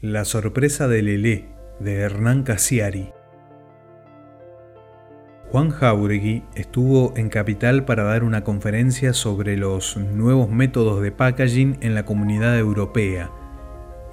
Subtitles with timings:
[0.00, 1.48] La sorpresa de Lelé
[1.80, 3.10] de Hernán Casiari.
[5.50, 11.78] Juan Jauregui estuvo en Capital para dar una conferencia sobre los nuevos métodos de packaging
[11.80, 13.32] en la comunidad europea.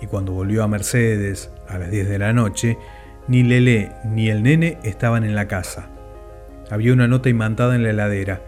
[0.01, 2.79] Y cuando volvió a Mercedes a las 10 de la noche,
[3.27, 5.91] ni Lelé ni el nene estaban en la casa.
[6.71, 8.41] Había una nota imantada en la heladera.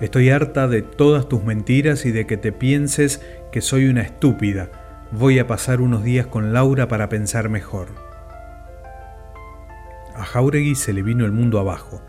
[0.00, 3.20] Estoy harta de todas tus mentiras y de que te pienses
[3.50, 4.70] que soy una estúpida
[5.10, 7.88] Voy a pasar unos días con Laura para pensar mejor.
[10.14, 12.02] A Jauregui se le vino el mundo abajo.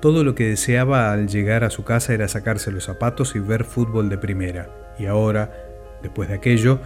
[0.00, 3.64] Todo lo que deseaba al llegar a su casa era sacarse los zapatos y ver
[3.64, 4.70] fútbol de primera.
[4.98, 5.52] Y ahora,
[6.00, 6.80] después de aquello,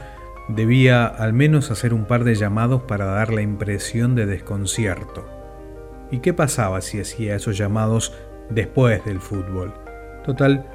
[0.49, 5.25] debía al menos hacer un par de llamados para dar la impresión de desconcierto.
[6.11, 8.13] ¿Y qué pasaba si hacía esos llamados
[8.49, 9.73] después del fútbol?
[10.25, 10.67] Total,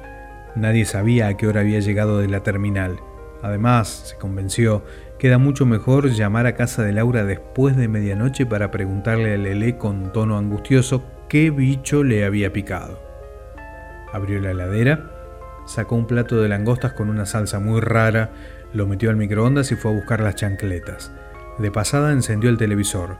[0.54, 2.98] nadie sabía a qué hora había llegado de la terminal
[3.42, 4.84] Además, se convenció,
[5.18, 9.76] queda mucho mejor llamar a casa de Laura después de medianoche para preguntarle a Lele
[9.76, 13.00] con tono angustioso qué bicho le había picado.
[14.12, 15.10] Abrió la heladera,
[15.66, 18.30] sacó un plato de langostas con una salsa muy rara,
[18.72, 21.12] lo metió al microondas y fue a buscar las chancletas.
[21.58, 23.16] De pasada encendió el televisor.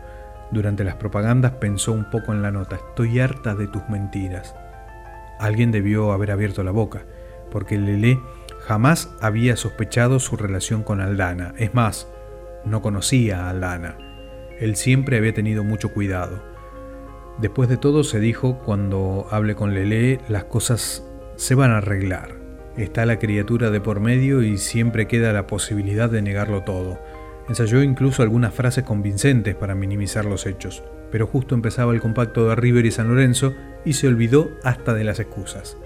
[0.51, 2.77] Durante las propagandas pensó un poco en la nota.
[2.77, 4.55] Estoy harta de tus mentiras.
[5.39, 7.05] Alguien debió haber abierto la boca,
[7.51, 8.19] porque Lele
[8.67, 11.55] Jamás había sospechado su relación con Aldana.
[11.57, 12.09] Es más,
[12.65, 13.97] no conocía a Aldana.
[14.59, 16.43] Él siempre había tenido mucho cuidado.
[17.39, 22.35] Después de todo, se dijo, cuando hable con Lele, las cosas se van a arreglar.
[22.77, 26.99] Está la criatura de por medio y siempre queda la posibilidad de negarlo todo.
[27.49, 32.57] Ensayó incluso algunas frases convincentes para minimizar los hechos, pero justo empezaba el compacto de
[32.57, 35.77] River y San Lorenzo y se olvidó hasta de las excusas.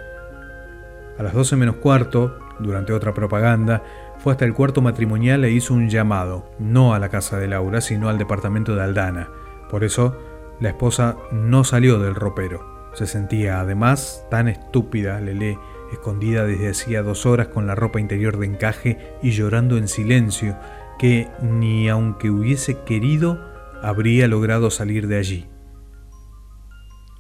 [1.19, 3.83] A las 12 menos cuarto, durante otra propaganda,
[4.19, 7.81] fue hasta el cuarto matrimonial e hizo un llamado, no a la casa de Laura,
[7.81, 9.31] sino al departamento de Aldana.
[9.71, 10.17] Por eso,
[10.61, 12.91] la esposa no salió del ropero.
[12.95, 15.59] Se sentía, además, tan estúpida, Lele,
[15.93, 20.57] escondida desde hacía dos horas con la ropa interior de encaje y llorando en silencio,
[20.99, 23.41] que ni aunque hubiese querido,
[23.83, 25.47] habría logrado salir de allí.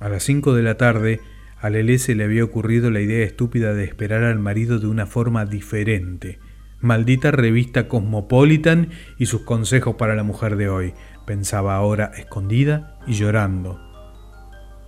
[0.00, 1.20] A las cinco de la tarde,
[1.60, 5.06] a Lele se le había ocurrido la idea estúpida de esperar al marido de una
[5.06, 6.38] forma diferente.
[6.80, 8.88] Maldita revista Cosmopolitan
[9.18, 10.94] y sus consejos para la mujer de hoy,
[11.26, 13.78] pensaba ahora escondida y llorando.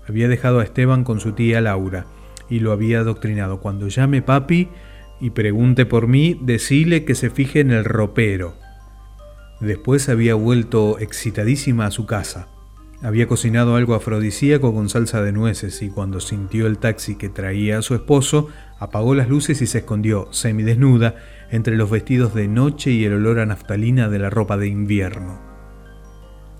[0.08, 2.06] Había dejado a Esteban con su tía Laura
[2.48, 3.60] y lo había adoctrinado.
[3.60, 4.68] Cuando llame papi
[5.20, 8.56] y pregunte por mí, decile que se fije en el ropero.
[9.60, 12.48] Después había vuelto excitadísima a su casa.
[13.02, 17.78] Había cocinado algo afrodisíaco con salsa de nueces y cuando sintió el taxi que traía
[17.78, 18.48] a su esposo,
[18.78, 21.16] apagó las luces y se escondió, semidesnuda,
[21.50, 25.40] entre los vestidos de noche y el olor a naftalina de la ropa de invierno.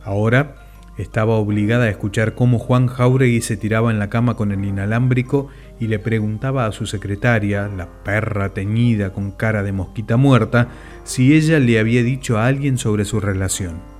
[0.03, 0.57] Ahora
[0.99, 5.47] estaba obligada a escuchar cómo Juan Jauregui se tiraba en la cama con el inalámbrico
[5.79, 10.69] y le preguntaba a su secretaria, la perra teñida con cara de mosquita muerta,
[11.05, 13.92] si ella le había dicho a alguien sobre su relación.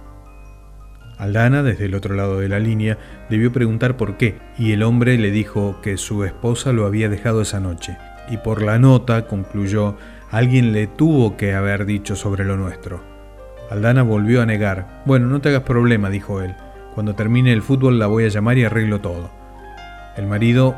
[1.23, 2.99] Aldana, desde el otro lado de la línea,
[3.31, 7.43] debió preguntar por qué, y el hombre le dijo que su esposa lo había dejado
[7.43, 7.97] esa noche,
[8.29, 9.97] y por la nota, concluyó,
[10.33, 13.05] alguien le tuvo que haber dicho sobre lo nuestro.
[13.71, 15.01] Aldana volvió a negar.
[15.05, 16.57] Bueno, no te hagas problema, dijo él.
[16.93, 19.31] Cuando termine el fútbol la voy a llamar y arreglo todo.
[20.17, 20.75] El marido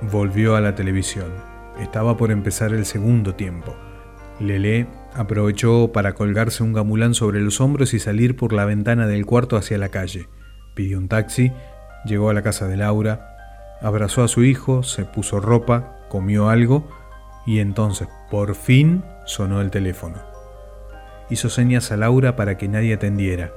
[0.00, 1.28] volvió a la televisión.
[1.78, 3.76] Estaba por empezar el segundo tiempo.
[4.40, 9.26] Lele aprovechó para colgarse un gamulán sobre los hombros y salir por la ventana del
[9.26, 10.28] cuarto hacia la calle.
[10.74, 11.52] Pidió un taxi,
[12.04, 16.88] llegó a la casa de Laura, abrazó a su hijo, se puso ropa, comió algo
[17.46, 20.16] y entonces por fin sonó el teléfono.
[21.30, 23.52] Hizo señas a Laura para que nadie atendiera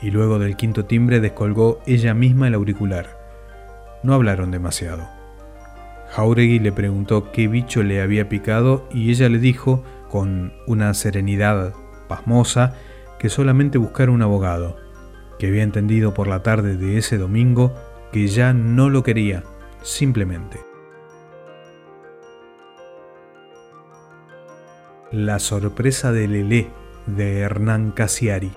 [0.00, 3.18] y luego del quinto timbre descolgó ella misma el auricular.
[4.02, 5.08] No hablaron demasiado.
[6.10, 11.72] Jauregui le preguntó qué bicho le había picado y ella le dijo con una serenidad
[12.06, 12.74] pasmosa
[13.18, 14.76] que solamente buscar un abogado,
[15.38, 17.72] que había entendido por la tarde de ese domingo
[18.12, 19.42] que ya no lo quería,
[19.82, 20.60] simplemente.
[25.10, 26.70] La sorpresa de Lelé
[27.06, 28.52] de Hernán Casiari.